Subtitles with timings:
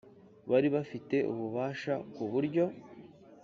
[0.49, 2.63] Bari bafite ububasha ku buryo